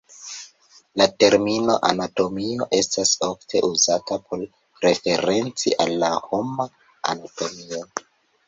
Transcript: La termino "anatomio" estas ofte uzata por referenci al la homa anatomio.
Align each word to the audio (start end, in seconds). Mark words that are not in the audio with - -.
La 1.01 1.05
termino 1.23 1.75
"anatomio" 1.89 2.67
estas 2.79 3.11
ofte 3.29 3.63
uzata 3.69 4.19
por 4.31 4.43
referenci 4.87 5.75
al 5.87 5.95
la 6.05 6.11
homa 6.33 6.69
anatomio. 7.15 7.85